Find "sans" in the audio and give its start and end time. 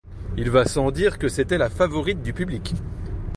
0.65-0.89